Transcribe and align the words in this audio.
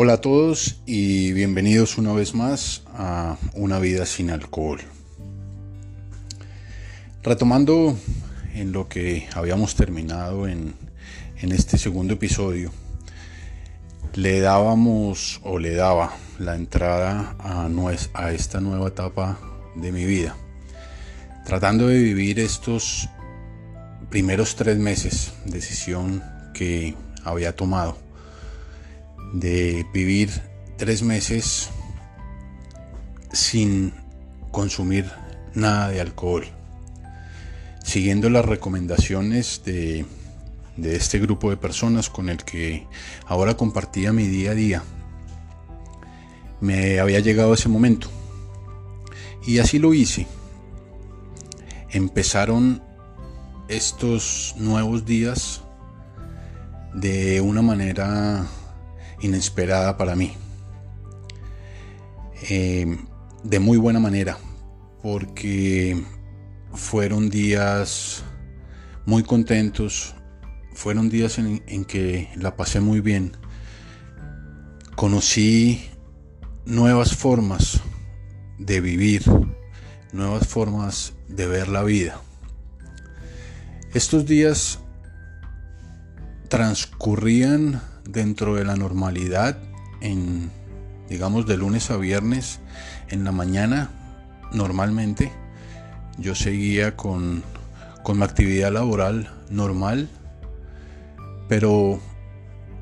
Hola 0.00 0.12
a 0.12 0.20
todos 0.20 0.80
y 0.86 1.32
bienvenidos 1.32 1.98
una 1.98 2.12
vez 2.12 2.32
más 2.32 2.82
a 2.94 3.36
Una 3.54 3.80
vida 3.80 4.06
sin 4.06 4.30
alcohol. 4.30 4.78
Retomando 7.24 7.98
en 8.54 8.70
lo 8.70 8.88
que 8.88 9.26
habíamos 9.34 9.74
terminado 9.74 10.46
en, 10.46 10.74
este 11.40 11.78
segundo 11.78 12.14
episodio, 12.14 12.70
le 14.14 14.38
dábamos 14.38 15.40
o 15.42 15.58
le 15.58 15.74
daba 15.74 16.12
la 16.38 16.54
entrada 16.54 17.34
a, 17.40 17.68
a 18.14 18.32
esta 18.32 18.60
nueva 18.60 18.88
etapa 18.88 19.38
de 19.74 19.90
mi 19.90 20.04
vida, 20.04 20.36
tratando 21.44 21.88
de 21.88 21.98
vivir 21.98 22.38
estos 22.38 23.08
primeros 24.10 24.56
tres 24.56 24.78
meses, 24.78 25.32
decisión 25.44 26.22
que 26.54 26.94
había 27.24 27.54
tomado 27.54 27.98
de 29.32 29.86
vivir 29.92 30.30
tres 30.76 31.02
meses 31.02 31.70
sin 33.32 33.92
consumir 34.50 35.10
nada 35.54 35.88
de 35.90 36.00
alcohol, 36.00 36.46
siguiendo 37.84 38.30
las 38.30 38.44
recomendaciones 38.44 39.62
de, 39.64 40.06
de 40.76 40.96
este 40.96 41.18
grupo 41.18 41.50
de 41.50 41.56
personas 41.56 42.08
con 42.08 42.28
el 42.30 42.38
que 42.44 42.86
ahora 43.26 43.56
compartía 43.56 44.12
mi 44.12 44.26
día 44.26 44.52
a 44.52 44.54
día. 44.54 44.82
Me 46.60 46.98
había 46.98 47.20
llegado 47.20 47.54
ese 47.54 47.68
momento 47.68 48.08
y 49.46 49.58
así 49.58 49.78
lo 49.78 49.94
hice. 49.94 50.26
Empezaron 51.90 52.82
estos 53.68 54.54
nuevos 54.56 55.04
días 55.04 55.62
de 56.94 57.40
una 57.40 57.60
manera 57.60 58.46
inesperada 59.20 59.96
para 59.96 60.16
mí. 60.16 60.32
Eh, 62.48 62.98
de 63.44 63.58
muy 63.58 63.76
buena 63.76 64.00
manera, 64.00 64.38
porque 65.02 66.02
fueron 66.72 67.28
días 67.28 68.24
muy 69.06 69.22
contentos, 69.22 70.14
fueron 70.74 71.10
días 71.10 71.38
en, 71.38 71.62
en 71.66 71.84
que 71.84 72.30
la 72.36 72.56
pasé 72.56 72.80
muy 72.80 73.00
bien. 73.00 73.36
Conocí 74.96 75.84
nuevas 76.64 77.14
formas 77.14 77.80
de 78.58 78.80
vivir, 78.80 79.22
nuevas 80.12 80.48
formas 80.48 81.12
de 81.28 81.46
ver 81.46 81.68
la 81.68 81.82
vida. 81.84 82.20
Estos 83.98 84.26
días 84.26 84.78
transcurrían 86.48 87.80
dentro 88.08 88.54
de 88.54 88.64
la 88.64 88.76
normalidad 88.76 89.58
en 90.00 90.52
digamos 91.08 91.46
de 91.46 91.56
lunes 91.56 91.90
a 91.90 91.96
viernes 91.96 92.60
en 93.08 93.24
la 93.24 93.32
mañana 93.32 93.90
normalmente. 94.52 95.32
Yo 96.16 96.36
seguía 96.36 96.94
con, 96.94 97.42
con 98.04 98.18
mi 98.18 98.24
actividad 98.24 98.70
laboral 98.70 99.32
normal 99.50 100.08
pero 101.48 101.98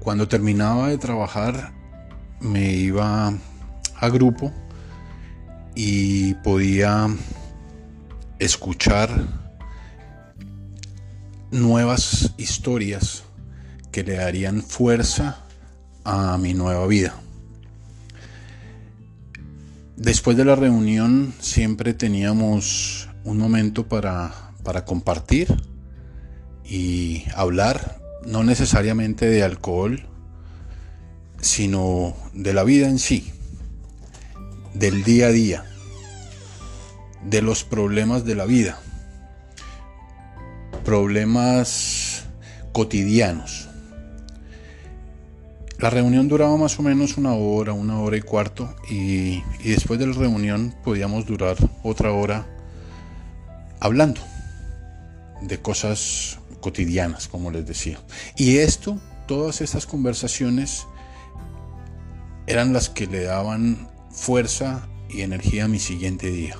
cuando 0.00 0.28
terminaba 0.28 0.88
de 0.88 0.98
trabajar 0.98 1.72
me 2.40 2.74
iba 2.74 3.32
a 3.94 4.08
grupo 4.10 4.52
y 5.74 6.34
podía 6.34 7.08
escuchar 8.38 9.45
nuevas 11.60 12.32
historias 12.36 13.24
que 13.90 14.04
le 14.04 14.16
darían 14.16 14.62
fuerza 14.62 15.44
a 16.04 16.38
mi 16.38 16.54
nueva 16.54 16.86
vida. 16.86 17.14
Después 19.96 20.36
de 20.36 20.44
la 20.44 20.56
reunión 20.56 21.32
siempre 21.40 21.94
teníamos 21.94 23.08
un 23.24 23.38
momento 23.38 23.88
para, 23.88 24.52
para 24.62 24.84
compartir 24.84 25.48
y 26.64 27.24
hablar, 27.34 28.00
no 28.26 28.44
necesariamente 28.44 29.26
de 29.26 29.42
alcohol, 29.42 30.06
sino 31.40 32.14
de 32.34 32.52
la 32.52 32.64
vida 32.64 32.88
en 32.88 32.98
sí, 32.98 33.32
del 34.74 35.04
día 35.04 35.28
a 35.28 35.32
día, 35.32 35.64
de 37.24 37.40
los 37.40 37.64
problemas 37.64 38.24
de 38.24 38.34
la 38.34 38.44
vida, 38.44 38.78
problemas 40.86 42.22
cotidianos. 42.70 43.68
La 45.80 45.90
reunión 45.90 46.28
duraba 46.28 46.56
más 46.56 46.78
o 46.78 46.82
menos 46.84 47.16
una 47.16 47.34
hora, 47.34 47.72
una 47.72 47.98
hora 47.98 48.16
y 48.16 48.22
cuarto 48.22 48.72
y, 48.88 49.42
después 49.64 49.98
de 49.98 50.06
la 50.06 50.12
reunión 50.12 50.76
podíamos 50.84 51.26
durar 51.26 51.56
otra 51.82 52.12
hora 52.12 52.46
hablando 53.80 54.20
de 55.42 55.60
cosas 55.60 56.38
cotidianas, 56.60 57.26
como 57.26 57.50
les 57.50 57.66
decía. 57.66 57.98
Y 58.36 58.58
esto, 58.58 58.96
todas 59.26 59.62
estas 59.62 59.86
conversaciones 59.86 60.86
eran 62.46 62.72
las 62.72 62.90
que 62.90 63.08
le 63.08 63.24
daban 63.24 63.88
fuerza 64.12 64.86
y 65.10 65.22
energía 65.22 65.64
a 65.64 65.68
mi 65.68 65.80
siguiente 65.80 66.30
día. 66.30 66.54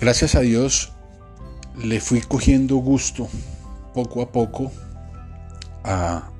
Gracias 0.00 0.36
a 0.36 0.40
Dios 0.40 0.92
le 1.82 2.00
fui 2.00 2.20
cogiendo 2.20 2.76
gusto 2.76 3.28
poco 3.94 4.22
a 4.22 4.30
poco 4.30 4.70
a, 5.84 6.30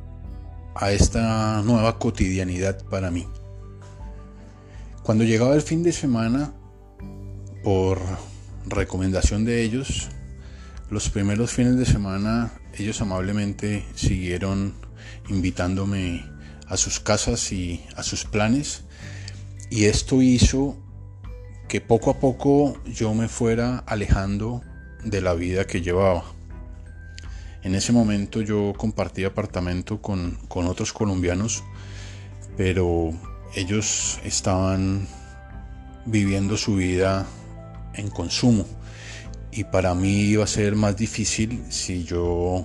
a 0.74 0.92
esta 0.92 1.62
nueva 1.62 1.98
cotidianidad 1.98 2.82
para 2.84 3.10
mí. 3.10 3.26
Cuando 5.02 5.24
llegaba 5.24 5.54
el 5.54 5.62
fin 5.62 5.82
de 5.82 5.92
semana, 5.92 6.52
por 7.62 7.98
recomendación 8.66 9.44
de 9.44 9.62
ellos, 9.62 10.08
los 10.90 11.08
primeros 11.08 11.50
fines 11.50 11.76
de 11.76 11.86
semana 11.86 12.52
ellos 12.78 13.00
amablemente 13.00 13.84
siguieron 13.94 14.74
invitándome 15.28 16.24
a 16.66 16.76
sus 16.76 17.00
casas 17.00 17.52
y 17.52 17.84
a 17.96 18.02
sus 18.02 18.24
planes 18.24 18.84
y 19.70 19.84
esto 19.84 20.22
hizo 20.22 20.76
que 21.68 21.80
poco 21.80 22.10
a 22.10 22.18
poco 22.18 22.76
yo 22.84 23.14
me 23.14 23.28
fuera 23.28 23.78
alejando 23.86 24.62
de 25.04 25.20
la 25.20 25.34
vida 25.34 25.66
que 25.66 25.80
llevaba. 25.80 26.24
En 27.62 27.74
ese 27.74 27.92
momento 27.92 28.40
yo 28.40 28.72
compartí 28.76 29.24
apartamento 29.24 30.00
con, 30.00 30.38
otros 30.48 30.92
colombianos, 30.92 31.62
pero 32.56 33.12
ellos 33.54 34.18
estaban 34.24 35.06
viviendo 36.06 36.56
su 36.56 36.76
vida 36.76 37.26
en 37.94 38.08
consumo 38.08 38.64
y 39.52 39.64
para 39.64 39.94
mí 39.94 40.20
iba 40.22 40.44
a 40.44 40.46
ser 40.46 40.76
más 40.76 40.96
difícil 40.96 41.62
si 41.68 42.04
yo 42.04 42.64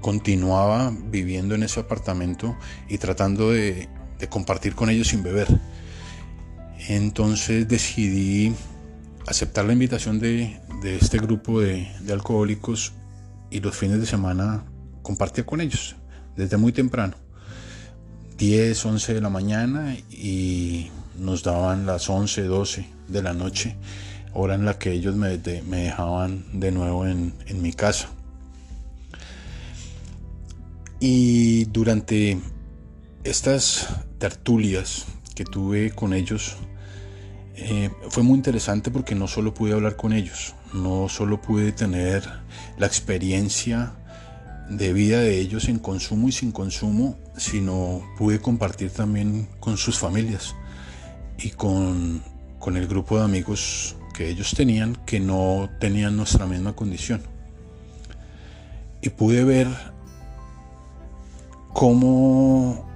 continuaba 0.00 0.92
viviendo 1.10 1.54
en 1.54 1.64
ese 1.64 1.80
apartamento 1.80 2.56
y 2.88 2.98
tratando 2.98 3.50
de, 3.50 3.88
compartir 4.28 4.74
con 4.74 4.88
ellos 4.88 5.08
sin 5.08 5.22
beber. 5.22 5.48
Entonces 6.88 7.66
decidí 7.66 8.54
aceptar 9.26 9.64
la 9.64 9.72
invitación 9.72 10.18
de, 10.20 10.60
este 10.84 11.18
grupo 11.18 11.60
de, 11.60 11.88
alcohólicos 12.10 12.92
y 13.50 13.60
los 13.60 13.76
fines 13.76 14.00
de 14.00 14.06
semana 14.06 14.64
compartía 15.02 15.44
con 15.44 15.60
ellos 15.60 15.96
desde 16.36 16.56
muy 16.56 16.72
temprano. 16.72 17.16
10, 18.38 18.84
11 18.84 19.14
de 19.14 19.20
la 19.20 19.30
mañana 19.30 19.96
y 20.10 20.90
nos 21.18 21.42
daban 21.42 21.86
las 21.86 22.08
11, 22.10 22.42
12 22.42 22.86
de 23.08 23.22
la 23.22 23.32
noche, 23.32 23.76
hora 24.34 24.54
en 24.54 24.64
la 24.64 24.78
que 24.78 24.92
ellos 24.92 25.16
me, 25.16 25.40
me 25.66 25.84
dejaban 25.84 26.44
de 26.52 26.70
nuevo 26.70 27.06
en, 27.06 27.32
en, 27.46 27.62
mi 27.62 27.72
casa. 27.72 28.10
Y 31.00 31.64
durante 31.66 32.38
estas 33.24 33.88
tertulias 34.18 35.06
que 35.34 35.44
tuve 35.44 35.90
con 35.92 36.12
ellos, 36.12 36.56
eh, 37.58 37.90
fue 38.10 38.22
muy 38.22 38.36
interesante 38.36 38.90
porque 38.90 39.14
no 39.14 39.26
solo 39.26 39.54
pude 39.54 39.72
hablar 39.72 39.96
con 39.96 40.12
ellos, 40.12 40.54
no 40.74 41.08
solo 41.08 41.40
pude 41.40 41.72
tener 41.72 42.22
la 42.76 42.86
experiencia 42.86 43.94
de 44.68 44.92
vida 44.92 45.20
de 45.20 45.38
ellos 45.38 45.68
en 45.68 45.78
consumo 45.78 46.28
y 46.28 46.32
sin 46.32 46.52
consumo, 46.52 47.16
sino 47.38 48.02
pude 48.18 48.40
compartir 48.40 48.90
también 48.90 49.48
con 49.58 49.78
sus 49.78 49.98
familias 49.98 50.54
y 51.38 51.50
con, 51.50 52.22
con 52.58 52.76
el 52.76 52.86
grupo 52.86 53.16
de 53.16 53.24
amigos 53.24 53.96
que 54.12 54.28
ellos 54.28 54.52
tenían 54.54 54.96
que 55.06 55.18
no 55.18 55.70
tenían 55.80 56.14
nuestra 56.14 56.44
misma 56.46 56.74
condición. 56.74 57.22
Y 59.00 59.08
pude 59.10 59.44
ver 59.44 59.68
cómo 61.72 62.86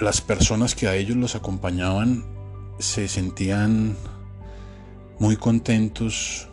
las 0.00 0.22
personas 0.22 0.74
que 0.74 0.88
a 0.88 0.94
ellos 0.94 1.18
los 1.18 1.34
acompañaban 1.34 2.31
se 2.82 3.06
sentían 3.06 3.96
muy 5.20 5.36
contentos 5.36 6.48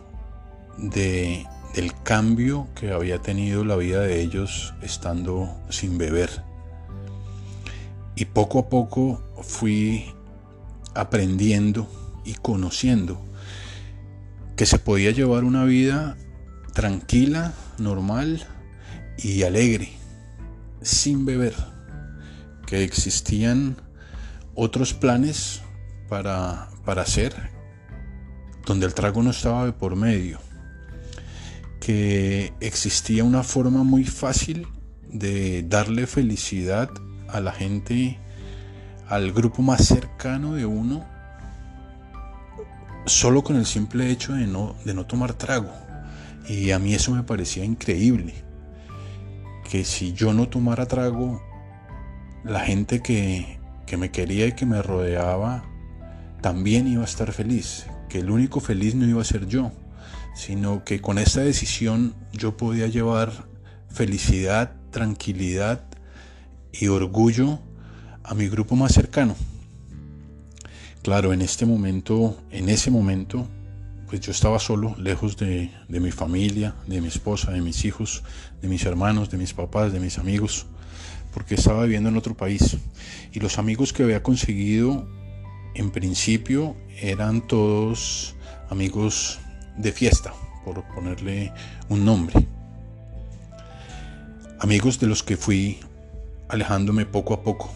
de, 0.77 1.45
del 1.73 1.91
cambio 2.03 2.67
que 2.75 2.91
había 2.91 3.19
tenido 3.19 3.65
la 3.65 3.75
vida 3.75 4.01
de 4.01 4.21
ellos 4.21 4.73
estando 4.83 5.49
sin 5.69 5.97
beber. 5.97 6.43
Y 8.15 8.25
poco 8.25 8.59
a 8.59 8.69
poco 8.69 9.23
fui 9.41 10.05
aprendiendo 10.93 11.89
y 12.25 12.35
conociendo 12.35 13.19
que 14.55 14.67
se 14.67 14.77
podía 14.77 15.11
llevar 15.11 15.43
una 15.43 15.63
vida 15.63 16.15
tranquila, 16.73 17.53
normal 17.79 18.45
y 19.17 19.41
alegre, 19.43 19.93
sin 20.83 21.25
beber, 21.25 21.55
que 22.67 22.83
existían 22.83 23.77
otros 24.53 24.93
planes 24.93 25.61
para, 26.09 26.69
para 26.85 27.03
hacer 27.03 27.35
donde 28.65 28.85
el 28.85 28.93
trago 28.93 29.23
no 29.23 29.31
estaba 29.31 29.65
de 29.65 29.73
por 29.73 29.95
medio, 29.95 30.39
que 31.79 32.53
existía 32.59 33.23
una 33.23 33.43
forma 33.43 33.83
muy 33.83 34.03
fácil 34.03 34.67
de 35.07 35.63
darle 35.63 36.05
felicidad 36.05 36.89
a 37.27 37.39
la 37.39 37.51
gente, 37.51 38.19
al 39.07 39.31
grupo 39.31 39.61
más 39.61 39.85
cercano 39.85 40.53
de 40.53 40.65
uno, 40.65 41.05
solo 43.05 43.43
con 43.43 43.55
el 43.55 43.65
simple 43.65 44.11
hecho 44.11 44.33
de 44.33 44.45
no, 44.45 44.75
de 44.85 44.93
no 44.93 45.05
tomar 45.05 45.33
trago. 45.33 45.71
Y 46.47 46.71
a 46.71 46.79
mí 46.79 46.93
eso 46.93 47.11
me 47.11 47.23
parecía 47.23 47.65
increíble. 47.65 48.33
Que 49.69 49.83
si 49.83 50.13
yo 50.13 50.33
no 50.33 50.47
tomara 50.47 50.87
trago, 50.87 51.41
la 52.43 52.59
gente 52.61 53.01
que, 53.01 53.59
que 53.85 53.97
me 53.97 54.11
quería 54.11 54.47
y 54.47 54.51
que 54.53 54.65
me 54.65 54.81
rodeaba 54.81 55.68
también 56.41 56.87
iba 56.87 57.01
a 57.01 57.05
estar 57.05 57.31
feliz. 57.31 57.85
Que 58.09 58.19
el 58.19 58.31
único 58.31 58.59
feliz 58.59 58.95
no 58.95 59.05
iba 59.05 59.21
a 59.21 59.25
ser 59.25 59.47
yo, 59.47 59.71
sino 60.35 60.83
que 60.83 61.01
con 61.01 61.17
esta 61.17 61.41
decisión 61.41 62.15
yo 62.33 62.57
podía 62.57 62.87
llevar 62.87 63.47
felicidad, 63.89 64.73
tranquilidad 64.91 65.83
y 66.71 66.87
orgullo 66.87 67.59
a 68.23 68.33
mi 68.33 68.47
grupo 68.47 68.75
más 68.75 68.93
cercano. 68.93 69.35
Claro, 71.01 71.33
en 71.33 71.41
este 71.41 71.65
momento, 71.65 72.37
en 72.51 72.69
ese 72.69 72.91
momento, 72.91 73.47
pues 74.09 74.21
yo 74.21 74.31
estaba 74.31 74.59
solo, 74.59 74.95
lejos 74.97 75.37
de, 75.37 75.71
mi 75.87 76.11
familia, 76.11 76.75
de 76.87 76.99
mi 76.99 77.07
esposa, 77.07 77.51
de 77.51 77.61
mis 77.61 77.85
hijos, 77.85 78.23
de 78.61 78.67
mis 78.67 78.85
hermanos, 78.85 79.29
de 79.29 79.37
mis 79.37 79.53
papás, 79.53 79.93
de 79.93 79.99
mis 79.99 80.17
amigos, 80.17 80.65
porque 81.33 81.55
estaba 81.55 81.83
viviendo 81.83 82.09
en 82.09 82.17
otro 82.17 82.35
país. 82.35 82.77
Y 83.31 83.39
los 83.39 83.57
amigos 83.59 83.93
que 83.93 84.03
había 84.03 84.23
conseguido, 84.23 85.07
en 85.75 85.91
principio, 85.91 86.75
eran 87.01 87.47
todos 87.47 88.35
amigos 88.69 89.39
de 89.77 89.91
fiesta, 89.91 90.33
por 90.65 90.83
ponerle 90.93 91.53
un 91.89 92.05
nombre. 92.05 92.35
Amigos 94.59 94.99
de 94.99 95.07
los 95.07 95.23
que 95.23 95.37
fui 95.37 95.79
alejándome 96.49 97.05
poco 97.05 97.33
a 97.33 97.43
poco, 97.43 97.71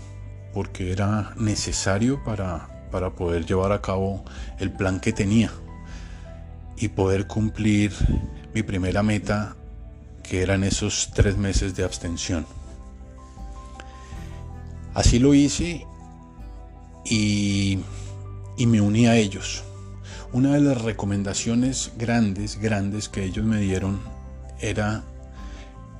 porque 0.53 0.91
era 0.91 1.33
necesario 1.37 2.23
para 2.23 2.73
para 2.93 3.09
poder 3.09 3.43
llevar 3.47 3.71
a 3.71 3.81
cabo 3.81 4.23
el 4.59 4.71
plan 4.71 4.99
que 4.99 5.11
tenía 5.11 5.51
y 6.77 6.89
poder 6.89 7.25
cumplir 7.25 7.91
mi 8.53 8.61
primera 8.61 9.01
meta 9.01 9.55
que 10.21 10.43
eran 10.43 10.63
esos 10.63 11.09
tres 11.11 11.35
meses 11.35 11.75
de 11.75 11.83
abstención. 11.83 12.45
Así 14.93 15.17
lo 15.17 15.33
hice 15.33 15.87
y, 17.05 17.79
me 18.57 18.81
uní 18.81 19.07
a 19.07 19.15
ellos. 19.15 19.63
Una 20.31 20.53
de 20.53 20.61
las 20.61 20.81
recomendaciones 20.81 21.91
grandes, 21.97 22.59
grandes 22.59 23.09
que 23.09 23.23
ellos 23.23 23.45
me 23.45 23.59
dieron 23.59 23.99
era 24.59 25.03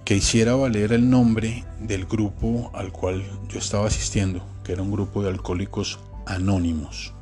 que 0.05 0.15
hiciera 0.15 0.55
valer 0.55 0.91
el 0.91 1.09
nombre 1.09 1.63
del 1.79 2.05
grupo 2.05 2.71
al 2.73 2.91
cual 2.91 3.23
yo 3.50 3.59
estaba 3.59 3.88
asistiendo, 3.88 4.45
que 4.63 4.73
era 4.73 4.81
un 4.81 4.91
grupo 4.91 5.21
de 5.21 5.29
alcohólicos 5.29 6.00
anónimos. 6.25 7.13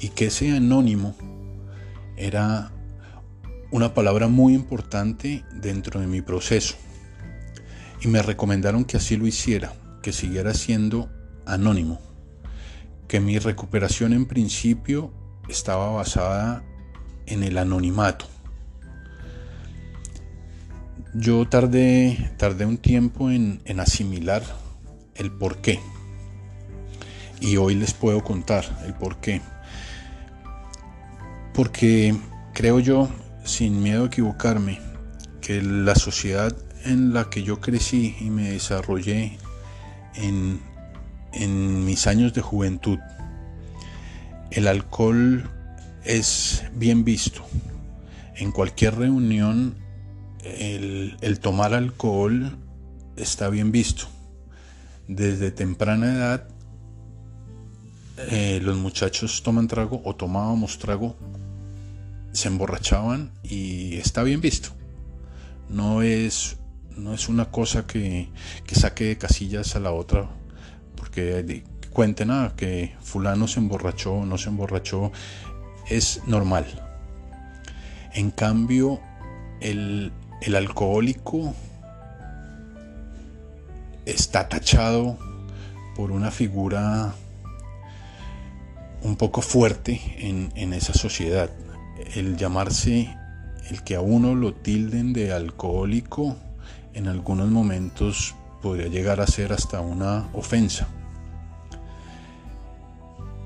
Y 0.00 0.08
que 0.08 0.26
ese 0.26 0.56
anónimo 0.56 1.14
era 2.16 2.72
una 3.70 3.94
palabra 3.94 4.28
muy 4.28 4.54
importante 4.54 5.44
dentro 5.52 6.00
de 6.00 6.06
mi 6.06 6.22
proceso. 6.22 6.74
Y 8.00 8.08
me 8.08 8.22
recomendaron 8.22 8.84
que 8.84 8.96
así 8.96 9.16
lo 9.16 9.26
hiciera, 9.26 9.74
que 10.02 10.12
siguiera 10.12 10.54
siendo 10.54 11.10
anónimo. 11.46 12.09
Que 13.10 13.18
mi 13.18 13.40
recuperación 13.40 14.12
en 14.12 14.24
principio 14.24 15.10
estaba 15.48 15.90
basada 15.90 16.62
en 17.26 17.42
el 17.42 17.58
anonimato. 17.58 18.26
Yo 21.12 21.44
tardé, 21.48 22.30
tardé 22.36 22.66
un 22.66 22.78
tiempo 22.78 23.32
en, 23.32 23.60
asimilar 23.80 24.44
el 25.16 25.32
por 25.32 25.56
qué 25.56 25.80
y 27.40 27.56
hoy 27.56 27.74
les 27.74 27.94
puedo 27.94 28.22
contar 28.22 28.64
el 28.86 28.94
por 28.94 29.16
qué. 29.16 29.40
Porque 31.52 32.16
creo 32.54 32.78
yo, 32.78 33.08
sin 33.42 33.82
miedo 33.82 34.04
a 34.04 34.06
equivocarme, 34.06 34.78
que 35.40 35.60
la 35.60 35.96
sociedad 35.96 36.56
en 36.84 37.12
la 37.12 37.28
que 37.28 37.42
yo 37.42 37.60
crecí 37.60 38.14
y 38.20 38.30
me 38.30 38.52
desarrollé 38.52 39.36
en, 40.14 40.69
en 41.32 41.84
mis 41.84 42.06
años 42.06 42.34
de 42.34 42.40
juventud, 42.40 42.98
el 44.50 44.66
alcohol 44.66 45.48
es 46.04 46.64
bien 46.74 47.04
visto. 47.04 47.44
En 48.36 48.52
cualquier 48.52 48.96
reunión 48.96 49.76
el, 50.44 51.38
tomar 51.40 51.74
alcohol 51.74 52.56
está 53.16 53.48
bien 53.48 53.72
visto. 53.72 54.06
Desde 55.08 55.50
temprana 55.50 56.12
edad 56.12 56.48
eh, 58.30 58.60
los 58.62 58.76
muchachos 58.76 59.42
toman 59.42 59.68
trago 59.68 60.00
o 60.04 60.14
tomábamos 60.14 60.78
trago, 60.78 61.16
se 62.32 62.48
emborrachaban 62.48 63.32
y 63.42 63.96
está 63.96 64.22
bien 64.22 64.40
visto. 64.40 64.70
No 65.68 66.02
es, 66.02 66.56
no 66.96 67.14
es 67.14 67.28
una 67.28 67.50
cosa 67.50 67.86
que 67.86 68.28
saque 68.72 69.04
de 69.04 69.18
casillas 69.18 69.76
a 69.76 69.80
la 69.80 69.92
otra, 69.92 70.28
porque 71.10 71.64
cuenten 71.92 72.30
ah, 72.30 72.52
que 72.56 72.94
fulano 73.00 73.48
se 73.48 73.58
emborrachó 73.58 74.24
no 74.24 74.38
se 74.38 74.48
emborrachó, 74.48 75.10
es 75.88 76.22
normal. 76.26 76.66
En 78.12 78.30
cambio, 78.30 79.00
el, 79.60 80.12
el 80.40 80.54
alcohólico 80.54 81.54
está 84.06 84.48
tachado 84.48 85.18
por 85.96 86.12
una 86.12 86.30
figura 86.30 87.12
un 89.02 89.16
poco 89.16 89.42
fuerte 89.42 90.00
en, 90.18 90.72
esa 90.72 90.94
sociedad. 90.94 91.50
El 92.14 92.36
llamarse, 92.36 93.16
el 93.68 93.82
que 93.82 93.96
a 93.96 94.00
uno 94.00 94.34
lo 94.34 94.54
tilden 94.54 95.12
de 95.12 95.32
alcohólico, 95.32 96.36
en 96.94 97.08
algunos 97.08 97.50
momentos 97.50 98.34
podría 98.62 98.88
llegar 98.88 99.20
a 99.20 99.26
ser 99.26 99.52
hasta 99.52 99.80
una 99.80 100.28
ofensa. 100.32 100.88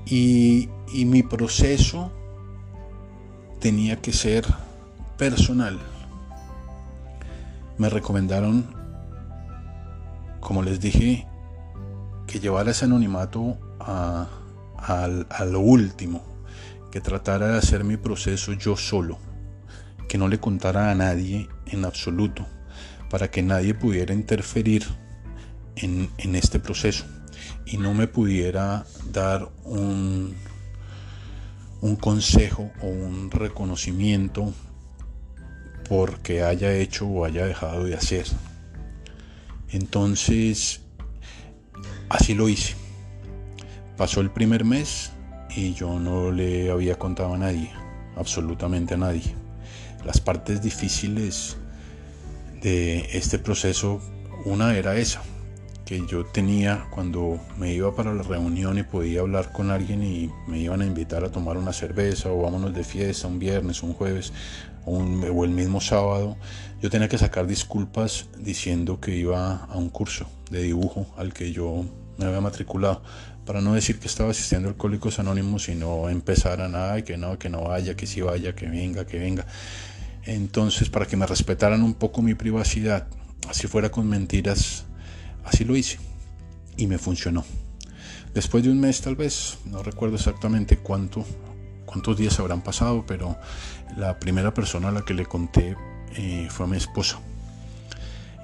Y, 0.05 0.69
mi 1.05 1.23
proceso 1.23 2.11
tenía 3.59 4.01
que 4.01 4.13
ser 4.13 4.45
personal. 5.17 5.79
Me 7.77 7.89
recomendaron, 7.89 8.65
como 10.39 10.63
les 10.63 10.79
dije, 10.79 11.27
que 12.27 12.39
llevara 12.39 12.71
ese 12.71 12.85
anonimato 12.85 13.57
a 13.79 15.45
lo 15.49 15.59
último, 15.59 16.23
que 16.91 17.01
tratara 17.01 17.47
de 17.47 17.57
hacer 17.57 17.83
mi 17.83 17.97
proceso 17.97 18.53
yo 18.53 18.77
solo, 18.77 19.17
que 20.07 20.17
no 20.17 20.27
le 20.27 20.39
contara 20.39 20.91
a 20.91 20.95
nadie 20.95 21.49
en 21.65 21.83
absoluto, 21.83 22.45
para 23.09 23.31
que 23.31 23.41
nadie 23.41 23.73
pudiera 23.73 24.13
interferir 24.13 24.85
en 25.75 26.35
este 26.35 26.59
proceso 26.59 27.05
y 27.65 27.77
no 27.77 27.93
me 27.93 28.07
pudiera 28.07 28.85
dar 29.11 29.49
un, 29.63 30.35
un 31.81 31.95
consejo 31.95 32.71
o 32.81 32.87
un 32.87 33.31
reconocimiento 33.31 34.53
porque 35.87 36.43
haya 36.43 36.73
hecho 36.73 37.07
o 37.07 37.25
haya 37.25 37.45
dejado 37.45 37.83
de 37.83 37.95
hacer. 37.95 38.25
Entonces, 39.69 40.81
así 42.09 42.33
lo 42.33 42.49
hice. 42.49 42.75
Pasó 43.97 44.21
el 44.21 44.31
primer 44.31 44.65
mes 44.65 45.11
y 45.55 45.73
yo 45.73 45.99
no 45.99 46.31
le 46.31 46.69
había 46.69 46.97
contado 46.97 47.33
a 47.33 47.37
nadie, 47.37 47.71
absolutamente 48.15 48.95
a 48.95 48.97
nadie. 48.97 49.33
Las 50.05 50.19
partes 50.19 50.61
difíciles 50.61 51.57
de 52.61 53.09
este 53.13 53.39
proceso, 53.39 54.01
una 54.43 54.75
era 54.75 54.97
esa, 54.97 55.21
que 55.85 56.05
yo 56.07 56.25
tenía 56.25 56.87
cuando 56.89 57.39
me 57.57 57.73
iba 57.73 57.95
para 57.95 58.13
la 58.13 58.23
reunión 58.23 58.77
y 58.77 58.83
podía 58.83 59.21
hablar 59.21 59.51
con 59.51 59.69
alguien 59.69 60.03
y 60.03 60.31
me 60.47 60.59
iban 60.59 60.81
a 60.81 60.85
invitar 60.85 61.23
a 61.23 61.31
tomar 61.31 61.57
una 61.57 61.73
cerveza 61.73 62.31
o 62.31 62.41
vámonos 62.41 62.73
de 62.73 62.83
fiesta 62.83 63.27
un 63.27 63.37
viernes, 63.37 63.83
un 63.83 63.93
jueves 63.93 64.33
o, 64.85 65.43
el 65.43 65.51
mismo 65.51 65.81
sábado, 65.81 66.37
yo 66.81 66.89
tenía 66.89 67.07
que 67.07 67.17
sacar 67.17 67.47
disculpas 67.47 68.27
diciendo 68.37 68.99
que 68.99 69.15
iba 69.15 69.65
a 69.65 69.77
un 69.77 69.89
curso 69.89 70.27
de 70.51 70.61
dibujo 70.61 71.07
al 71.17 71.33
que 71.33 71.51
yo 71.51 71.85
me 72.17 72.25
había 72.25 72.41
matriculado 72.41 73.01
para 73.45 73.61
no 73.61 73.73
decir 73.73 73.99
que 73.99 74.07
estaba 74.07 74.31
asistiendo 74.31 74.67
a 74.67 74.71
Alcohólicos 74.71 75.19
Anónimos 75.19 75.69
y 75.69 75.75
no 75.75 76.09
empezar 76.09 76.61
a 76.61 76.67
nada 76.67 76.99
y 76.99 77.03
que 77.03 77.17
no, 77.17 77.37
que 77.37 77.49
no 77.49 77.63
vaya, 77.63 77.95
que 77.95 78.07
sí 78.07 78.21
vaya, 78.21 78.55
que 78.55 78.67
venga, 78.67 79.05
que 79.05 79.19
venga. 79.19 79.45
Entonces, 80.23 80.89
para 80.89 81.05
que 81.05 81.15
me 81.15 81.27
respetaran 81.27 81.83
un 81.83 81.93
poco 81.93 82.23
mi 82.23 82.33
privacidad, 82.33 83.07
así 83.47 83.67
fuera 83.67 83.91
con 83.91 84.07
mentiras, 84.07 84.84
Así 85.45 85.63
lo 85.63 85.75
hice 85.75 85.99
y 86.75 86.87
me 86.87 86.97
funcionó. 86.97 87.45
Después 88.33 88.63
de 88.63 88.69
un 88.69 88.79
mes 88.79 88.99
tal 88.99 89.15
vez, 89.15 89.59
no 89.65 89.81
recuerdo 89.81 90.15
exactamente 90.15 90.77
cuánto, 90.77 91.23
cuántos 91.85 92.17
días 92.17 92.37
habrán 92.39 92.61
pasado, 92.61 93.05
pero 93.07 93.37
la 93.95 94.19
primera 94.19 94.53
persona 94.53 94.89
a 94.89 94.91
la 94.91 95.03
que 95.03 95.13
le 95.13 95.25
conté 95.25 95.77
eh, 96.15 96.47
fue 96.49 96.65
a 96.65 96.69
mi 96.69 96.77
esposa 96.77 97.19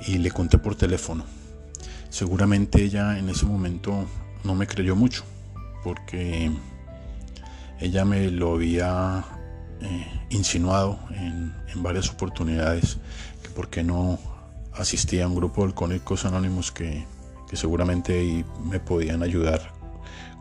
y 0.07 0.17
le 0.17 0.31
conté 0.31 0.57
por 0.57 0.75
teléfono. 0.75 1.25
Seguramente 2.09 2.81
ella 2.81 3.19
en 3.19 3.29
ese 3.29 3.45
momento 3.45 4.05
no 4.43 4.55
me 4.55 4.67
creyó 4.67 4.95
mucho 4.95 5.23
porque 5.83 6.51
ella 7.79 8.05
me 8.05 8.29
lo 8.29 8.53
había 8.53 9.25
eh, 9.81 10.21
insinuado 10.29 10.99
en, 11.09 11.53
en 11.73 11.83
varias 11.83 12.09
oportunidades 12.09 12.97
que 13.41 13.49
por 13.49 13.69
qué 13.69 13.83
no 13.83 14.30
asistía 14.73 15.25
a 15.25 15.27
un 15.27 15.35
grupo 15.35 15.61
de 15.61 15.67
alcohólicos 15.67 16.25
anónimos 16.25 16.71
que, 16.71 17.05
seguramente 17.53 18.45
me 18.63 18.79
podían 18.79 19.23
ayudar 19.23 19.73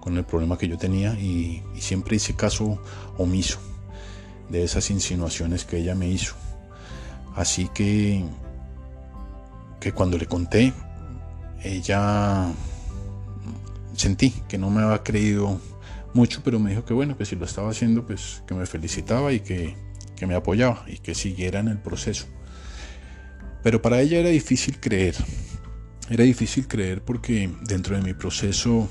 con 0.00 0.16
el 0.16 0.24
problema 0.24 0.56
que 0.56 0.68
yo 0.68 0.78
tenía 0.78 1.14
y, 1.14 1.62
siempre 1.78 2.16
hice 2.16 2.34
caso 2.34 2.80
omiso 3.18 3.58
de 4.48 4.62
esas 4.62 4.90
insinuaciones 4.90 5.64
que 5.64 5.78
ella 5.78 5.94
me 5.94 6.08
hizo. 6.08 6.34
Así 7.34 7.68
que, 7.74 8.24
que 9.80 9.92
cuando 9.92 10.18
le 10.18 10.26
conté, 10.26 10.72
ella 11.62 12.52
sentí 13.96 14.30
que 14.48 14.58
no 14.58 14.70
me 14.70 14.82
había 14.82 15.02
creído 15.02 15.60
mucho, 16.14 16.42
pero 16.44 16.58
me 16.58 16.70
dijo 16.70 16.84
que 16.84 16.94
bueno, 16.94 17.16
que 17.16 17.24
si 17.24 17.36
lo 17.36 17.44
estaba 17.44 17.70
haciendo, 17.70 18.06
pues 18.06 18.42
que 18.46 18.54
me 18.54 18.66
felicitaba 18.66 19.32
y 19.32 19.40
que, 19.40 19.76
que 20.16 20.26
me 20.26 20.34
apoyaba 20.34 20.84
y 20.86 20.98
que 20.98 21.14
siguiera 21.14 21.60
en 21.60 21.68
el 21.68 21.78
proceso. 21.78 22.26
Pero 23.62 23.82
para 23.82 24.00
ella 24.00 24.18
era 24.18 24.28
difícil 24.28 24.80
creer. 24.80 25.14
Era 26.08 26.24
difícil 26.24 26.66
creer 26.66 27.02
porque 27.02 27.50
dentro 27.62 27.96
de 27.96 28.02
mi 28.02 28.14
proceso 28.14 28.88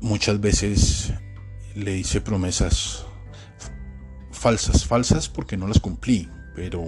muchas 0.00 0.40
veces 0.40 1.12
le 1.74 1.96
hice 1.96 2.20
promesas 2.20 3.04
falsas, 4.30 4.84
falsas 4.84 5.28
porque 5.28 5.56
no 5.56 5.66
las 5.66 5.80
cumplí, 5.80 6.28
pero 6.54 6.84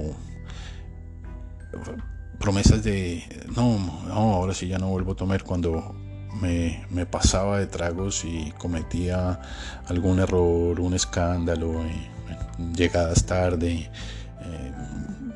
promesas 2.38 2.84
de 2.84 3.22
no, 3.56 3.78
no, 4.06 4.14
ahora 4.14 4.54
sí 4.54 4.68
ya 4.68 4.78
no 4.78 4.88
vuelvo 4.88 5.12
a 5.12 5.16
tomar 5.16 5.44
cuando 5.44 5.94
me, 6.40 7.06
pasaba 7.06 7.58
de 7.58 7.66
tragos 7.66 8.24
y 8.24 8.52
cometía 8.58 9.40
algún 9.86 10.18
error, 10.18 10.80
un 10.80 10.94
escándalo, 10.94 11.84
eh, 11.84 12.10
llegadas 12.74 13.24
tarde, 13.24 13.90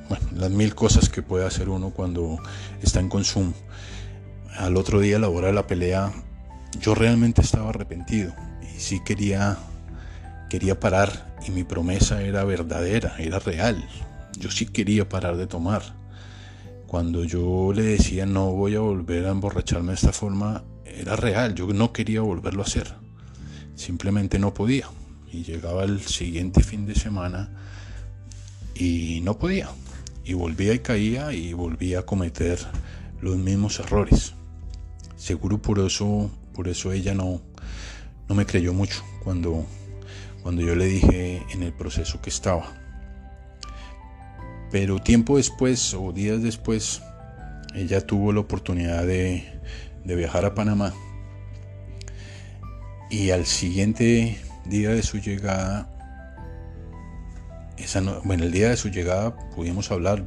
bueno, 0.09 0.27
las 0.35 0.51
mil 0.51 0.75
cosas 0.75 1.09
que 1.09 1.23
puede 1.23 1.47
hacer 1.47 1.69
uno 1.69 1.91
cuando 1.91 2.39
está 2.83 3.01
en 3.01 3.09
consumo. 3.09 3.53
Al 4.57 4.77
otro 4.77 5.01
día, 5.01 5.17
a 5.17 5.21
la 5.21 5.29
hora 5.29 5.49
de 5.49 5.53
la 5.53 5.67
pelea, 5.67 6.13
yo 6.81 6.95
realmente 6.95 7.43
estaba 7.43 7.71
arrepentido 7.71 8.35
y 8.63 8.81
sí 8.81 9.01
quería, 9.05 9.59
quería 10.49 10.81
parar 10.81 11.37
y 11.47 11.51
mi 11.51 11.65
promesa 11.65 12.23
era 12.23 12.45
verdadera, 12.45 13.15
era 13.19 13.39
real. 13.39 13.87
Yo 14.39 14.51
sí 14.51 14.67
quería 14.67 15.09
parar 15.09 15.37
de 15.37 15.47
tomar. 15.47 15.83
Cuando 16.87 17.25
yo 17.25 17.73
le 17.75 17.83
decía 17.83 18.25
no 18.25 18.53
voy 18.53 18.75
a 18.75 18.81
volver 18.81 19.27
a 19.27 19.31
emborracharme 19.31 19.89
de 19.89 19.97
esta 19.97 20.13
forma, 20.13 20.65
era 20.87 21.17
real, 21.17 21.55
yo 21.55 21.67
no 21.67 21.93
quería 21.93 22.23
volverlo 22.23 22.63
a 22.63 22.67
hacer. 22.67 22.95
Simplemente 23.75 24.39
no 24.39 24.55
podía. 24.55 24.89
Y 25.31 25.43
llegaba 25.43 25.85
el 25.85 26.01
siguiente 26.01 26.63
fin 26.63 26.87
de 26.87 26.95
semana 26.95 27.51
y 28.75 29.21
no 29.23 29.39
podía 29.39 29.69
y 30.29 30.35
volvía 30.35 30.75
y 30.75 30.81
caía 30.81 31.33
y 31.33 31.55
volvía 31.55 32.01
a 32.01 32.03
cometer 32.03 32.59
los 33.23 33.39
mismos 33.39 33.81
errores. 33.81 34.35
Seguro 35.17 35.57
por 35.57 35.79
eso, 35.79 36.31
por 36.53 36.69
eso 36.69 36.93
ella 36.93 37.15
no, 37.15 37.41
no 38.29 38.35
me 38.35 38.45
creyó 38.45 38.75
mucho 38.75 39.03
cuando, 39.25 39.65
cuando 40.43 40.61
yo 40.61 40.75
le 40.75 40.85
dije 40.85 41.43
en 41.51 41.63
el 41.63 41.73
proceso 41.73 42.21
que 42.21 42.29
estaba. 42.29 42.75
Pero 44.71 44.99
tiempo 44.99 45.39
después 45.39 45.95
o 45.95 46.13
días 46.13 46.43
después, 46.43 47.01
ella 47.75 48.07
tuvo 48.07 48.31
la 48.35 48.41
oportunidad 48.41 49.07
de, 49.07 49.51
de 50.05 50.15
viajar 50.15 50.45
a 50.45 50.55
Panamá. 50.55 50.93
Y 53.11 53.31
al 53.31 53.47
siguiente 53.47 54.39
día 54.67 54.91
de 54.91 55.03
su 55.03 55.21
llegada, 55.21 55.89
bueno, 58.25 58.45
el 58.45 58.53
día 58.53 58.69
de 58.71 58.77
su 58.77 58.91
llegada 58.91 59.35
pudimos 59.55 59.91
hablar, 59.91 60.25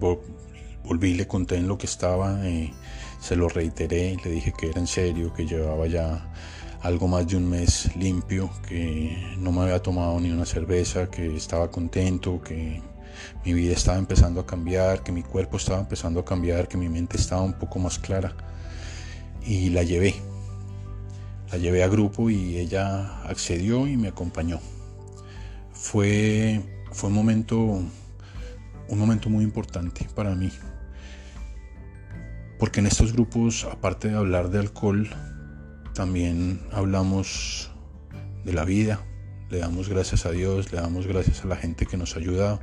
volví, 0.84 1.14
le 1.14 1.28
conté 1.28 1.58
en 1.58 1.68
lo 1.68 1.78
que 1.78 1.86
estaba, 1.86 2.48
eh, 2.48 2.74
se 3.20 3.36
lo 3.36 3.50
reiteré, 3.50 4.18
le 4.24 4.32
dije 4.32 4.52
que 4.58 4.70
era 4.70 4.80
en 4.80 4.88
serio, 4.88 5.32
que 5.34 5.46
llevaba 5.46 5.86
ya 5.86 6.32
algo 6.82 7.08
más 7.08 7.28
de 7.28 7.38
un 7.38 7.48
mes 7.48 7.96
limpio, 7.96 8.50
que 8.68 9.36
no 9.38 9.52
me 9.52 9.62
había 9.62 9.80
tomado 9.80 10.20
ni 10.20 10.32
una 10.32 10.46
cerveza, 10.46 11.12
que 11.12 11.36
estaba 11.36 11.70
contento, 11.70 12.42
que 12.42 12.82
mi 13.46 13.54
vida 13.54 13.74
estaba 13.74 14.00
empezando 14.00 14.42
a 14.42 14.46
cambiar, 14.46 15.04
que 15.04 15.12
mi 15.12 15.22
cuerpo 15.22 15.58
estaba 15.58 15.80
empezando 15.80 16.22
a 16.22 16.26
cambiar, 16.26 16.68
que 16.68 16.78
mi 16.78 16.90
mente 16.90 17.18
estaba 17.18 17.44
un 17.44 17.54
poco 17.54 17.78
más 17.78 18.00
clara. 18.00 18.36
Y 19.46 19.70
la 19.70 19.84
llevé. 19.84 20.16
La 21.52 21.58
llevé 21.58 21.84
a 21.84 21.88
grupo 21.88 22.30
y 22.30 22.58
ella 22.58 23.22
accedió 23.24 23.88
y 23.88 23.98
me 23.98 24.08
acompañó. 24.08 24.60
Fue 25.74 26.81
fue 26.92 27.10
un 27.10 27.16
momento, 27.16 27.58
un 27.58 29.00
momento 29.00 29.30
muy 29.30 29.44
importante 29.44 30.08
para 30.16 30.36
mí. 30.36 30.52
Porque 32.60 32.80
en 32.80 32.88
estos 32.88 33.14
grupos, 33.14 33.66
aparte 33.66 34.10
de 34.10 34.18
hablar 34.18 34.50
de 34.50 34.60
alcohol, 34.60 35.10
también 35.94 36.62
hablamos 36.72 37.72
de 38.46 38.54
la 38.54 38.66
vida, 38.66 39.02
le 39.50 39.60
damos 39.60 39.90
gracias 39.90 40.26
a 40.26 40.32
Dios, 40.32 40.72
le 40.72 40.80
damos 40.80 41.08
gracias 41.08 41.44
a 41.44 41.48
la 41.48 41.56
gente 41.56 41.86
que 41.86 41.98
nos 41.98 42.16
ha 42.16 42.20
ayudado. 42.20 42.60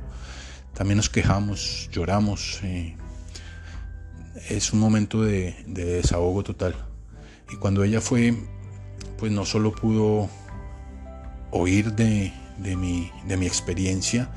También 0.73 0.97
nos 0.97 1.09
quejamos, 1.09 1.89
lloramos. 1.91 2.61
Eh, 2.63 2.95
es 4.49 4.71
un 4.71 4.79
momento 4.79 5.21
de, 5.21 5.55
de, 5.67 5.85
desahogo 5.85 6.43
total. 6.43 6.75
Y 7.51 7.57
cuando 7.57 7.83
ella 7.83 7.99
fue, 7.99 8.35
pues 9.17 9.31
no 9.31 9.45
solo 9.45 9.73
pudo 9.73 10.29
oír 11.51 11.93
de, 11.93 12.31
de 12.61 12.75
mi, 12.75 13.11
de 13.27 13.37
mi 13.37 13.45
experiencia, 13.45 14.29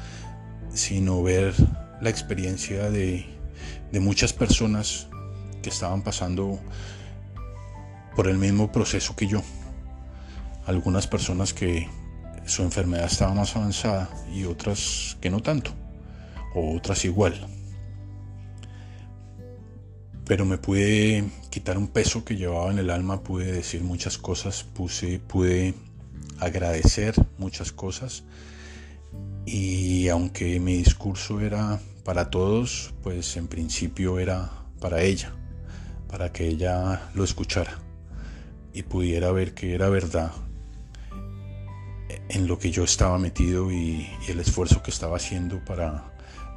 sino 0.72 1.22
ver 1.22 1.54
la 2.00 2.10
experiencia 2.10 2.90
de, 2.90 3.26
de 3.90 4.00
muchas 4.00 4.32
personas 4.32 5.08
que 5.62 5.68
estaban 5.70 6.02
pasando 6.02 6.58
por 8.16 8.28
el 8.28 8.38
mismo 8.38 8.72
proceso 8.72 9.16
que 9.16 9.26
yo. 9.26 9.42
Algunas 10.66 11.06
personas 11.06 11.52
que 11.52 11.88
su 12.44 12.62
enfermedad 12.62 13.06
estaba 13.06 13.34
más 13.34 13.56
avanzada 13.56 14.10
y 14.32 14.44
otras 14.44 15.16
que 15.20 15.30
no 15.30 15.40
tanto, 15.40 15.72
o 16.54 16.76
otras 16.76 17.04
igual. 17.04 17.48
Pero 20.24 20.44
me 20.44 20.58
pude 20.58 21.24
quitar 21.50 21.76
un 21.78 21.88
peso 21.88 22.24
que 22.24 22.36
llevaba 22.36 22.70
en 22.70 22.78
el 22.78 22.90
alma, 22.90 23.22
pude 23.22 23.50
decir 23.50 23.82
muchas 23.82 24.18
cosas, 24.18 24.62
puse, 24.62 25.18
pude 25.18 25.74
agradecer 26.38 27.14
muchas 27.38 27.72
cosas 27.72 28.24
y 29.44 30.08
aunque 30.08 30.60
mi 30.60 30.76
discurso 30.76 31.40
era 31.40 31.80
para 32.04 32.30
todos, 32.30 32.94
pues 33.02 33.36
en 33.36 33.48
principio 33.48 34.18
era 34.18 34.50
para 34.80 35.02
ella, 35.02 35.32
para 36.08 36.32
que 36.32 36.48
ella 36.48 37.10
lo 37.14 37.24
escuchara 37.24 37.78
y 38.72 38.82
pudiera 38.82 39.30
ver 39.32 39.54
que 39.54 39.74
era 39.74 39.88
verdad 39.88 40.32
en 42.28 42.46
lo 42.46 42.58
que 42.58 42.70
yo 42.70 42.84
estaba 42.84 43.18
metido 43.18 43.70
y, 43.70 44.08
el 44.28 44.40
esfuerzo 44.40 44.82
que 44.82 44.90
estaba 44.90 45.16
haciendo 45.16 45.62
para, 45.64 46.12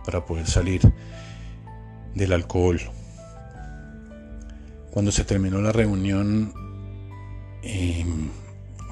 para 0.06 0.26
poder 0.26 0.48
salir 0.48 0.82
del 2.14 2.34
alcohol. 2.34 2.80
Cuando 4.92 5.12
se 5.12 5.26
terminó 5.26 5.60
la 5.62 5.74
reunión, 5.74 6.54
eh, 7.62 8.06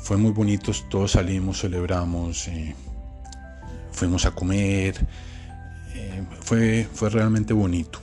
fue 0.04 0.18
muy 0.18 0.32
bonito, 0.32 0.74
todos 0.90 1.12
salimos, 1.12 1.62
celebramos, 1.62 2.50
eh, 2.50 2.76
fuimos 3.94 4.26
a 4.26 4.32
comer, 4.32 5.08
eh, 5.96 6.24
fue, 6.42 6.88
fue 6.94 7.10
realmente 7.10 7.54
bonito. 7.54 8.00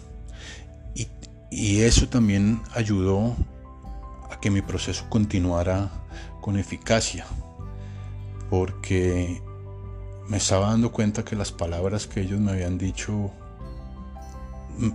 Y, 1.52 1.80
eso 1.80 2.08
también 2.08 2.62
ayudó 2.74 3.36
que 4.40 4.50
mi 4.50 4.62
proceso 4.62 5.04
continuara 5.10 5.90
con 6.40 6.56
eficacia, 6.56 7.26
porque 8.48 9.42
me 10.28 10.38
estaba 10.38 10.70
dando 10.70 10.92
cuenta 10.92 11.24
que 11.24 11.36
las 11.36 11.52
palabras 11.52 12.06
que 12.06 12.20
ellos 12.22 12.40
me 12.40 12.52
habían 12.52 12.78
dicho 12.78 13.30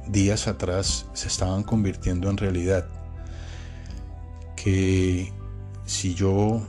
días 0.07 0.47
atrás 0.47 1.05
se 1.13 1.27
estaban 1.27 1.61
convirtiendo 1.61 2.31
en 2.31 2.37
realidad. 2.37 2.87
Que 4.55 5.31
si 5.85 6.15
yo 6.15 6.65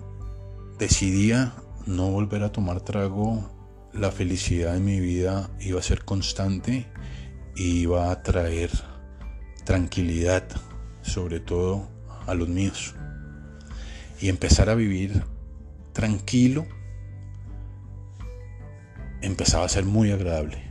decidía 0.79 1.55
no 1.87 2.11
volver 2.11 2.43
a 2.43 2.53
tomar 2.53 2.81
trago, 2.81 3.51
la 3.93 4.11
felicidad 4.11 4.77
en 4.77 4.85
mi 4.85 5.01
vida 5.01 5.51
iba 5.61 5.81
a 5.81 5.83
ser 5.83 6.05
constante 6.05 6.87
y 7.55 7.81
iba 7.81 8.11
a 8.11 8.23
traer 8.23 8.71
tranquilidad, 9.65 10.45
sobre 11.03 11.41
todo 11.41 11.89
a 12.27 12.35
los 12.35 12.49
míos. 12.49 12.95
Y 14.21 14.29
empezar 14.29 14.69
a 14.69 14.75
vivir 14.75 15.25
tranquilo 15.93 16.67
empezaba 19.23 19.65
a 19.65 19.69
ser 19.69 19.85
muy 19.85 20.11
agradable. 20.11 20.63